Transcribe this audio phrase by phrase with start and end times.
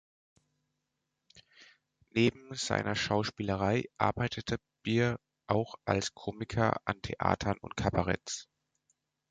[2.09, 8.49] Neben seiner Schauspielerei arbeitete Birr auch als Komiker an Theatern und Kabaretts.